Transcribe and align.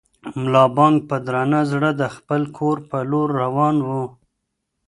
ملا 0.41 0.63
بانګ 0.75 0.97
په 1.09 1.15
درانه 1.25 1.61
زړه 1.71 1.89
د 2.01 2.03
خپل 2.15 2.41
کور 2.57 2.77
په 2.89 2.97
لور 3.11 3.29
روان 3.41 3.75
و. 3.87 3.89